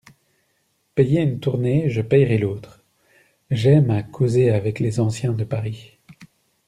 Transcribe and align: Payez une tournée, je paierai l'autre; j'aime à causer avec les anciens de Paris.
Payez 0.95 1.21
une 1.21 1.39
tournée, 1.39 1.91
je 1.91 2.01
paierai 2.01 2.39
l'autre; 2.39 2.83
j'aime 3.51 3.91
à 3.91 4.01
causer 4.01 4.49
avec 4.49 4.79
les 4.79 4.99
anciens 4.99 5.33
de 5.33 5.43
Paris. 5.43 5.99